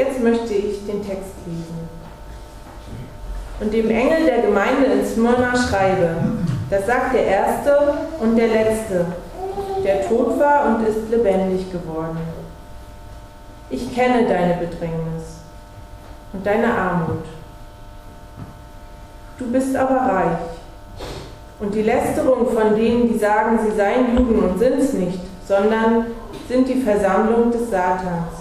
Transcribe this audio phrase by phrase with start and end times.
[0.00, 1.90] Jetzt möchte ich den Text lesen.
[3.60, 6.16] Und dem Engel der Gemeinde in Smyrna schreibe,
[6.70, 9.04] das sagt der Erste und der Letzte,
[9.84, 12.16] der tot war und ist lebendig geworden.
[13.68, 15.42] Ich kenne deine Bedrängnis
[16.32, 17.26] und deine Armut.
[19.38, 20.38] Du bist aber reich.
[21.60, 26.06] Und die Lästerung von denen, die sagen, sie seien Juden und sind es nicht, sondern
[26.48, 28.39] sind die Versammlung des Satans.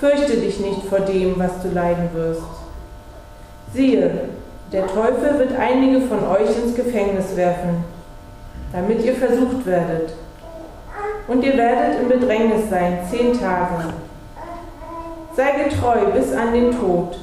[0.00, 2.42] Fürchte dich nicht vor dem, was du leiden wirst.
[3.74, 4.28] Siehe,
[4.72, 7.84] der Teufel wird einige von euch ins Gefängnis werfen,
[8.72, 10.12] damit ihr versucht werdet.
[11.26, 13.92] Und ihr werdet in Bedrängnis sein, zehn Tage.
[15.36, 17.18] Sei getreu bis an den Tod,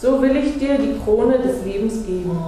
[0.00, 2.38] so will ich dir die Krone des Lebens geben.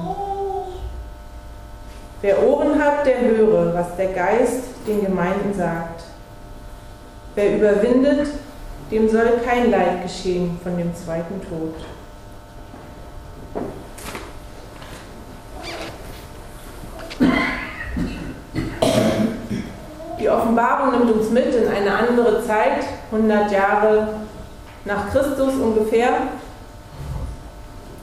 [2.21, 6.05] Wer Ohren hat, der höre, was der Geist den Gemeinden sagt.
[7.35, 8.29] Wer überwindet,
[8.91, 11.75] dem soll kein Leid geschehen von dem zweiten Tod.
[20.19, 24.09] Die Offenbarung nimmt uns mit in eine andere Zeit, 100 Jahre
[24.85, 26.11] nach Christus ungefähr,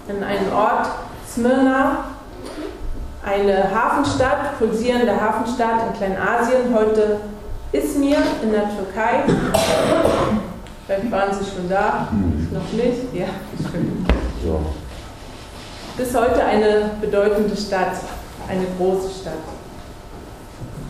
[0.08, 0.88] in einen Ort,
[1.28, 2.06] Smyrna,
[3.26, 7.22] eine Hafenstadt, pulsierende Hafenstadt in Kleinasien, heute
[7.72, 9.24] Izmir in der Türkei.
[10.86, 12.10] Vielleicht waren Sie schon da,
[12.52, 13.12] noch nicht?
[13.14, 13.26] Ja,
[13.72, 14.06] schön.
[15.98, 17.94] Bis heute eine bedeutende Stadt,
[18.48, 19.34] eine große Stadt.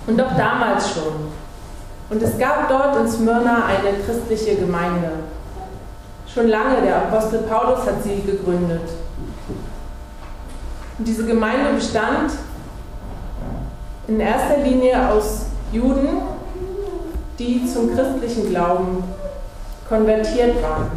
[0.06, 1.32] Und auch damals schon.
[2.10, 5.12] Und es gab dort in Smyrna eine christliche Gemeinde.
[6.28, 8.90] Schon lange, der Apostel Paulus hat sie gegründet.
[10.98, 12.32] Und diese Gemeinde bestand
[14.08, 16.22] in erster Linie aus Juden,
[17.40, 19.04] die zum christlichen Glauben
[19.88, 20.92] konvertiert waren.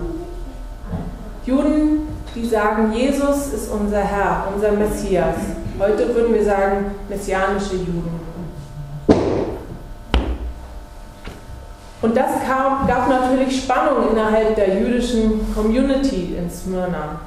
[1.45, 5.37] Juden, die sagen, Jesus ist unser Herr, unser Messias.
[5.79, 8.21] Heute würden wir sagen, messianische Juden.
[12.01, 17.21] Und das kam, gab natürlich Spannung innerhalb der jüdischen Community in Smyrna.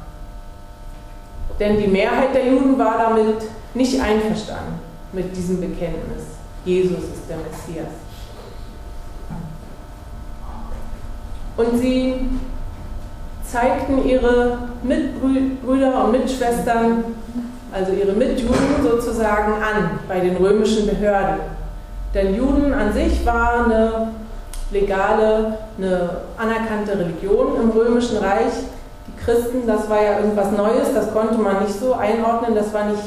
[1.59, 3.43] Denn die Mehrheit der Juden war damit
[3.73, 4.79] nicht einverstanden
[5.11, 6.23] mit diesem Bekenntnis.
[6.63, 7.91] Jesus ist der Messias.
[11.61, 12.15] Und sie
[13.43, 17.03] zeigten ihre Mitbrüder und Mitschwestern,
[17.71, 21.39] also ihre Mitjuden sozusagen, an bei den römischen Behörden.
[22.15, 24.11] Denn Juden an sich war eine
[24.71, 28.53] legale, eine anerkannte Religion im römischen Reich
[29.23, 33.03] Christen, das war ja irgendwas Neues, das konnte man nicht so einordnen, das war nicht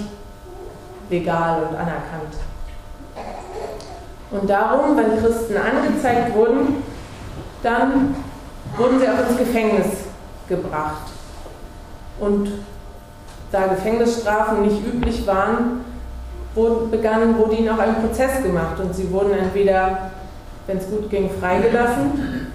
[1.11, 2.35] legal und anerkannt.
[4.31, 6.85] Und darum, wenn Christen angezeigt wurden,
[7.65, 8.15] dann
[8.77, 9.87] wurden sie auch ins Gefängnis
[10.49, 11.11] gebracht.
[12.21, 12.51] Und
[13.51, 15.85] da Gefängnisstrafen nicht üblich waren,
[16.91, 20.11] begann, wurde ihnen auch ein Prozess gemacht und sie wurden entweder,
[20.67, 22.53] wenn es gut ging, freigelassen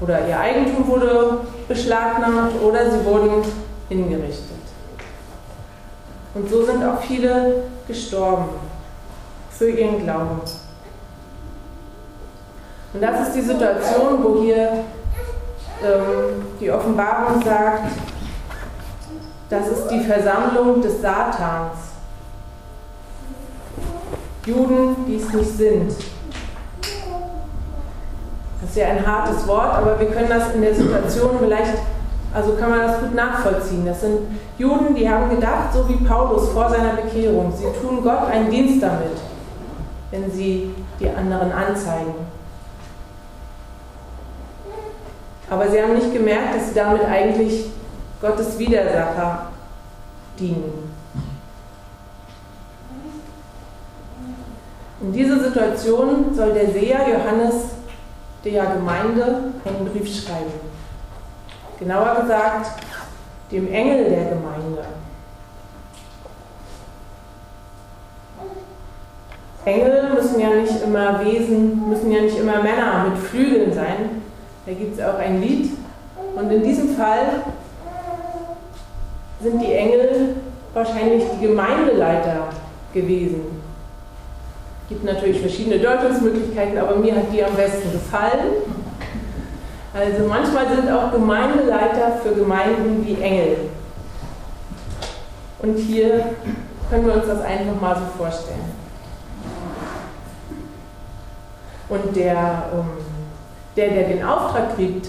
[0.00, 3.42] oder ihr Eigentum wurde beschlagnahmt oder sie wurden
[3.88, 4.50] hingerichtet.
[6.34, 8.48] Und so sind auch viele gestorben
[9.50, 10.40] für ihren Glauben.
[12.92, 14.84] Und das ist die Situation, wo hier
[16.60, 17.90] die Offenbarung sagt,
[19.50, 21.78] das ist die Versammlung des Satans.
[24.46, 25.94] Juden, die es nicht sind.
[28.60, 31.74] Das ist ja ein hartes Wort, aber wir können das in der Situation vielleicht,
[32.32, 33.86] also kann man das gut nachvollziehen.
[33.86, 34.20] Das sind
[34.58, 38.82] Juden, die haben gedacht, so wie Paulus vor seiner Bekehrung, sie tun Gott einen Dienst
[38.82, 39.18] damit,
[40.10, 42.33] wenn sie die anderen anzeigen.
[45.50, 47.66] Aber sie haben nicht gemerkt, dass sie damit eigentlich
[48.20, 49.50] Gottes Widersacher
[50.38, 50.94] dienen.
[55.00, 57.54] In dieser Situation soll der Seher Johannes
[58.44, 60.52] der Gemeinde einen Brief schreiben.
[61.78, 62.82] Genauer gesagt,
[63.50, 64.84] dem Engel der Gemeinde.
[69.64, 74.13] Engel müssen ja nicht immer Wesen, müssen ja nicht immer Männer mit Flügeln sein.
[74.66, 75.70] Da gibt es auch ein Lied.
[76.34, 77.42] Und in diesem Fall
[79.40, 80.36] sind die Engel
[80.72, 82.48] wahrscheinlich die Gemeindeleiter
[82.92, 83.62] gewesen,
[84.84, 88.52] es gibt natürlich verschiedene Deutungsmöglichkeiten, aber mir hat die am besten gefallen.
[89.94, 93.70] Also manchmal sind auch Gemeindeleiter für Gemeinden wie Engel.
[95.60, 96.34] Und hier
[96.90, 98.74] können wir uns das einfach mal so vorstellen.
[101.88, 103.13] Und der, ähm,
[103.76, 105.08] der, der den Auftrag kriegt,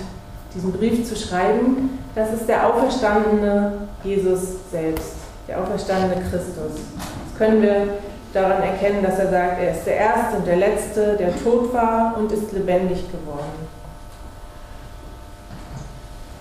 [0.54, 4.42] diesen Brief zu schreiben, das ist der auferstandene Jesus
[4.72, 5.16] selbst,
[5.48, 6.82] der auferstandene Christus.
[6.96, 7.88] Das können wir
[8.34, 12.16] daran erkennen, dass er sagt, er ist der Erste und der Letzte, der tot war
[12.18, 13.76] und ist lebendig geworden.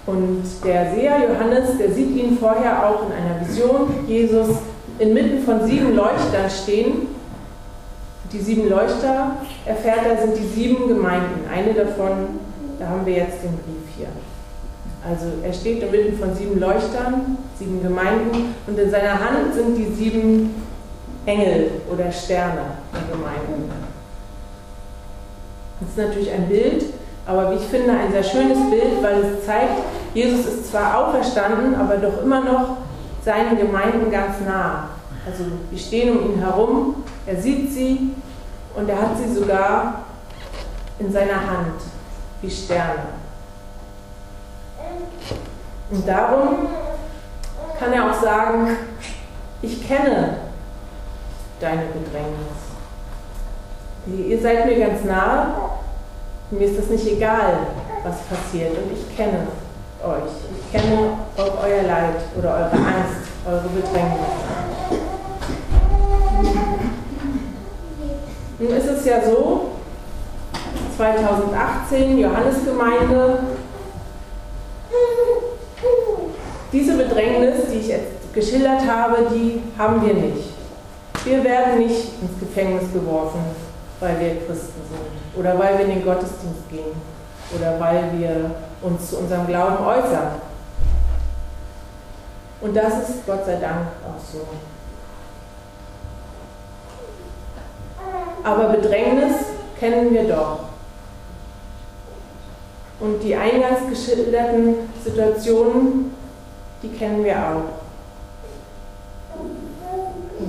[0.06, 4.48] Und der Seher Johannes, der sieht ihn vorher auch in einer Vision, Jesus
[4.98, 7.13] inmitten von sieben Leuchtern stehen.
[8.34, 11.48] Die sieben Leuchter, erfährt er, sind die sieben Gemeinden.
[11.48, 12.40] Eine davon,
[12.80, 14.08] da haben wir jetzt den Brief hier.
[15.08, 19.94] Also er steht inmitten von sieben Leuchtern, sieben Gemeinden und in seiner Hand sind die
[19.94, 20.64] sieben
[21.26, 23.70] Engel oder Sterne der Gemeinden.
[25.78, 26.86] Das ist natürlich ein Bild,
[27.26, 29.78] aber wie ich finde, ein sehr schönes Bild, weil es zeigt,
[30.12, 32.78] Jesus ist zwar auferstanden, aber doch immer noch
[33.24, 34.88] seinen Gemeinden ganz nah.
[35.26, 36.96] Also wir stehen um ihn herum,
[37.26, 38.10] er sieht sie
[38.74, 40.04] und er hat sie sogar
[40.98, 41.80] in seiner Hand,
[42.40, 43.04] wie Sterne.
[45.90, 46.68] Und darum
[47.78, 48.76] kann er auch sagen,
[49.62, 50.38] ich kenne
[51.60, 52.64] deine Bedrängnis.
[54.06, 55.54] Ihr seid mir ganz nahe,
[56.50, 57.58] mir ist das nicht egal,
[58.02, 59.46] was passiert und ich kenne
[60.02, 60.30] euch.
[60.58, 64.43] Ich kenne auch euer Leid oder eure Angst, eure Bedrängnis.
[68.64, 69.72] Nun ist es ja so,
[70.96, 73.40] 2018, Johannesgemeinde,
[76.72, 80.54] diese Bedrängnis, die ich jetzt geschildert habe, die haben wir nicht.
[81.24, 83.40] Wir werden nicht ins Gefängnis geworfen,
[84.00, 86.96] weil wir Christen sind oder weil wir in den Gottesdienst gehen
[87.54, 88.50] oder weil wir
[88.80, 90.36] uns zu unserem Glauben äußern.
[92.62, 94.40] Und das ist Gott sei Dank auch so.
[98.44, 99.36] Aber Bedrängnis
[99.80, 100.58] kennen wir doch.
[103.00, 106.14] Und die eingangs geschilderten Situationen,
[106.82, 107.84] die kennen wir auch.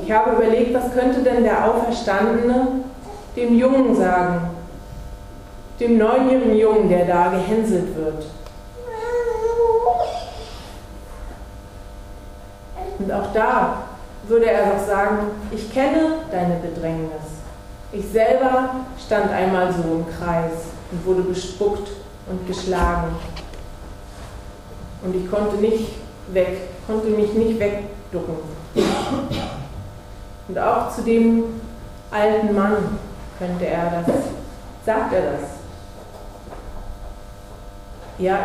[0.04, 2.68] Ich habe überlegt, was könnte denn der Auferstandene
[3.36, 4.50] dem Jungen sagen,
[5.80, 8.26] dem neunjährigen Jungen, der da gehänselt wird.
[13.00, 13.84] Und auch da
[14.28, 15.20] würde er doch sagen,
[15.52, 17.35] ich kenne deine Bedrängnis.
[17.98, 18.72] Ich selber
[19.04, 20.52] stand einmal so im Kreis
[20.92, 21.92] und wurde bespuckt
[22.30, 23.16] und geschlagen.
[25.02, 25.92] Und ich konnte nicht
[26.34, 26.58] weg,
[26.88, 28.36] konnte mich nicht wegducken.
[30.50, 31.62] Und auch zu dem
[32.12, 33.00] alten Mann
[33.40, 34.16] könnte er das,
[34.86, 35.42] sagt er das.
[38.18, 38.40] Ja,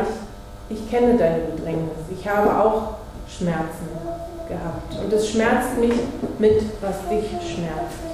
[0.68, 1.98] ich, ich kenne deine Bedrängnis.
[2.08, 2.94] Ich habe auch
[3.28, 3.88] Schmerzen
[4.48, 5.04] gehabt.
[5.04, 5.94] Und es schmerzt mich
[6.38, 8.09] mit, was dich schmerzt.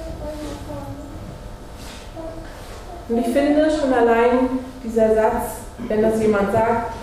[3.09, 5.43] Und ich finde schon allein dieser Satz,
[5.87, 6.93] wenn das jemand sagt,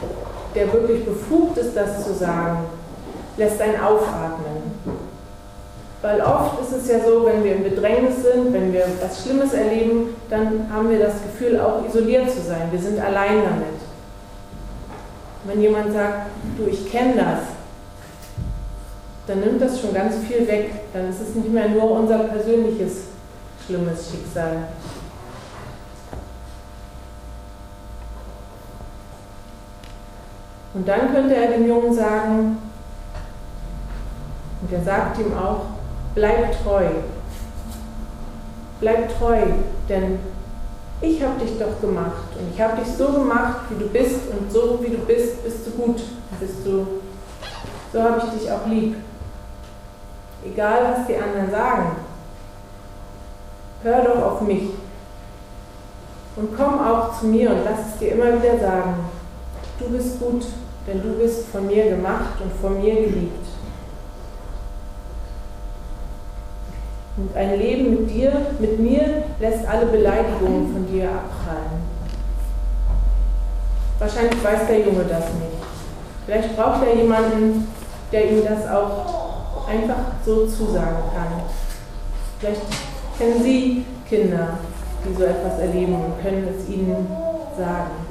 [0.54, 2.58] der wirklich befugt ist, das zu sagen,
[3.36, 4.74] lässt einen aufatmen.
[6.02, 9.54] Weil oft ist es ja so, wenn wir in Bedrängnis sind, wenn wir was Schlimmes
[9.54, 12.68] erleben, dann haben wir das Gefühl, auch isoliert zu sein.
[12.70, 13.80] Wir sind allein damit.
[15.44, 16.26] Wenn jemand sagt,
[16.58, 17.38] du, ich kenne das,
[19.26, 20.72] dann nimmt das schon ganz viel weg.
[20.92, 23.04] Dann ist es nicht mehr nur unser persönliches
[23.66, 24.68] schlimmes Schicksal.
[30.74, 32.58] Und dann könnte er dem Jungen sagen,
[34.60, 35.60] und er sagt ihm auch,
[36.14, 36.86] bleib treu.
[38.80, 39.38] Bleib treu,
[39.88, 40.18] denn
[41.00, 42.36] ich habe dich doch gemacht.
[42.38, 45.66] Und ich habe dich so gemacht, wie du bist und so wie du bist, bist
[45.66, 46.02] du gut,
[46.40, 46.86] bist du,
[47.92, 48.96] so habe ich dich auch lieb.
[50.44, 51.96] Egal, was die anderen sagen,
[53.82, 54.70] hör doch auf mich.
[56.36, 58.94] Und komm auch zu mir und lass es dir immer wieder sagen,
[59.78, 60.44] du bist gut,
[60.86, 63.46] denn du bist von mir gemacht und von mir geliebt.
[67.16, 71.94] Und ein Leben mit dir, mit mir, lässt alle Beleidigungen von dir abprallen.
[73.98, 75.62] Wahrscheinlich weiß der Junge das nicht.
[76.26, 77.68] Vielleicht braucht er jemanden,
[78.10, 81.42] der ihm das auch einfach so zusagen kann.
[82.40, 82.62] Vielleicht
[83.16, 84.58] kennen Sie Kinder,
[85.04, 87.06] die so etwas erleben und können es ihnen
[87.56, 88.03] sagen.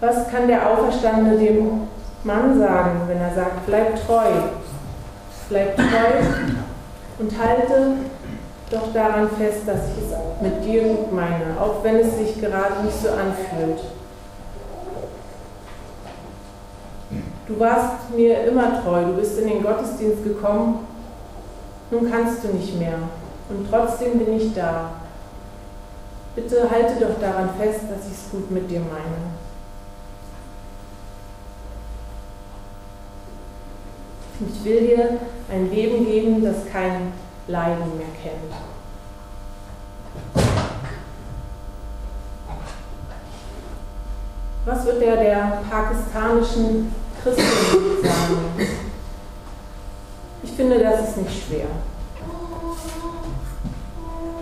[0.00, 1.88] Was kann der Auferstandene dem
[2.22, 4.30] Mann sagen, wenn er sagt, bleib treu,
[5.48, 6.46] bleib treu
[7.18, 7.92] und halte
[8.70, 12.84] doch daran fest, dass ich es mit dir gut meine, auch wenn es sich gerade
[12.84, 13.80] nicht so anfühlt.
[17.48, 20.86] Du warst mir immer treu, du bist in den Gottesdienst gekommen,
[21.90, 22.98] nun kannst du nicht mehr
[23.48, 24.90] und trotzdem bin ich da.
[26.36, 29.47] Bitte halte doch daran fest, dass ich es gut mit dir meine.
[34.40, 35.18] Ich will dir
[35.50, 37.12] ein Leben geben, das kein
[37.48, 38.54] Leiden mehr kennt.
[44.64, 47.44] Was wird der der pakistanischen Christin
[48.02, 48.68] sagen?
[50.44, 51.66] Ich finde, das ist nicht schwer.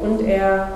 [0.03, 0.73] Und er,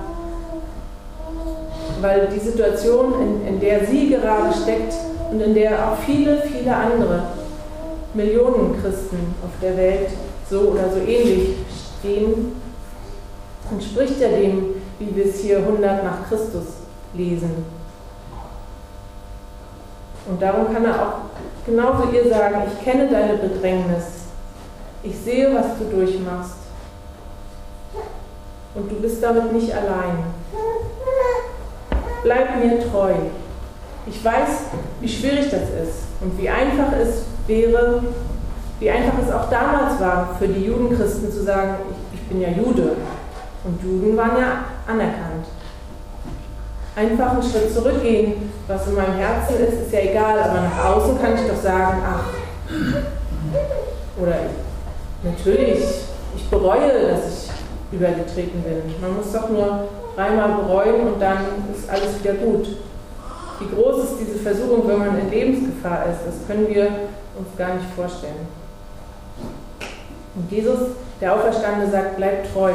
[2.01, 4.95] weil die Situation, in, in der sie gerade steckt
[5.31, 7.40] und in der auch viele, viele andere
[8.15, 10.11] Millionen Christen auf der Welt
[10.49, 11.57] so oder so ähnlich
[11.99, 12.61] stehen,
[13.71, 16.65] entspricht ja dem, wie wir es hier 100 nach Christus
[17.15, 17.65] lesen.
[20.29, 21.13] Und darum kann er auch
[21.65, 24.05] genauso ihr sagen, ich kenne deine Bedrängnis,
[25.03, 26.57] ich sehe, was du durchmachst
[28.75, 30.25] und du bist damit nicht allein.
[32.23, 33.15] Bleib mir treu.
[34.07, 34.49] Ich weiß,
[35.01, 38.03] wie schwierig das ist und wie einfach es wäre,
[38.79, 42.49] wie einfach es auch damals war für die Judenchristen zu sagen, ich, ich bin ja
[42.49, 42.93] Jude.
[43.65, 45.47] Und Juden waren ja anerkannt.
[46.97, 51.21] Einfach einen Schritt zurückgehen, was in meinem Herzen ist, ist ja egal, aber nach außen
[51.21, 52.25] kann ich doch sagen, ach,
[54.21, 54.37] oder
[55.23, 55.85] natürlich,
[56.37, 57.51] ich bereue, dass ich
[57.93, 58.95] übergetreten bin.
[59.01, 61.39] Man muss doch nur dreimal bereuen und dann
[61.75, 62.77] ist alles wieder gut.
[63.59, 66.89] Wie groß ist diese Versuchung, wenn man in Lebensgefahr ist, das können wir
[67.41, 68.49] uns gar nicht vorstellen.
[70.35, 70.79] Und Jesus,
[71.21, 72.73] der Auferstandene, sagt, bleib treu.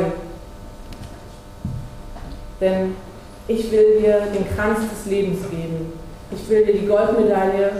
[2.59, 2.95] Denn
[3.47, 5.93] ich will dir den Kranz des Lebens geben.
[6.31, 7.71] Ich will dir die Goldmedaille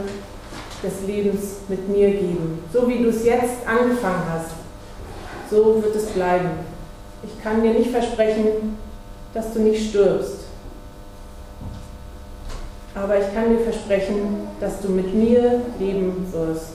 [0.84, 2.64] des Lebens mit mir geben.
[2.72, 4.52] So wie du es jetzt angefangen hast,
[5.50, 6.50] so wird es bleiben.
[7.24, 8.78] Ich kann dir nicht versprechen,
[9.34, 10.42] dass du nicht stirbst.
[12.94, 16.75] Aber ich kann dir versprechen, dass du mit mir leben wirst.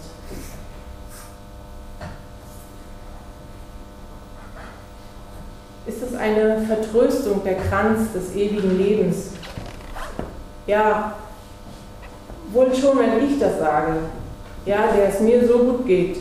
[5.90, 9.30] Ist es eine Vertröstung, der Kranz des ewigen Lebens?
[10.68, 11.16] Ja,
[12.52, 13.94] wohl schon, wenn ich das sage.
[14.66, 16.18] Ja, der es mir so gut geht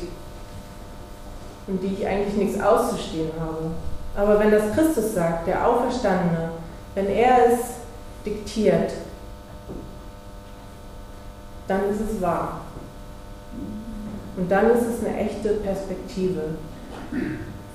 [1.67, 3.69] und die ich eigentlich nichts auszustehen habe.
[4.15, 6.49] Aber wenn das Christus sagt, der Auferstandene,
[6.95, 7.59] wenn er es
[8.25, 8.91] diktiert,
[11.67, 12.61] dann ist es wahr.
[14.35, 16.41] Und dann ist es eine echte Perspektive.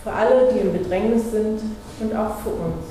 [0.02, 1.60] Für alle, die im Bedrängnis sind
[2.00, 2.84] und auch für uns.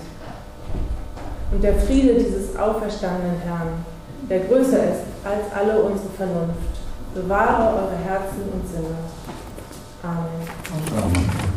[1.51, 3.85] Und der Friede dieses auferstandenen Herrn,
[4.29, 6.57] der größer ist als alle unsere Vernunft,
[7.13, 8.95] bewahre eure Herzen und Sinne.
[10.01, 10.27] Amen.
[10.97, 11.52] Amen.